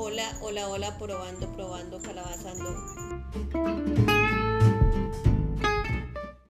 [0.00, 3.67] Hola, hola, hola, probando, probando, calabazando.